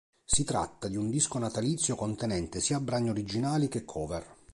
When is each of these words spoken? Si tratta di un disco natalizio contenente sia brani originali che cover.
Si 0.25 0.43
tratta 0.43 0.87
di 0.87 0.95
un 0.95 1.11
disco 1.11 1.37
natalizio 1.37 1.93
contenente 1.95 2.59
sia 2.59 2.79
brani 2.79 3.11
originali 3.11 3.67
che 3.67 3.85
cover. 3.85 4.25